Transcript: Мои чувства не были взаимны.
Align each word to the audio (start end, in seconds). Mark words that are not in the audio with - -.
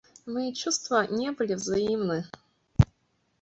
Мои 0.25 0.51
чувства 0.51 1.05
не 1.05 1.29
были 1.31 1.53
взаимны. 1.53 2.25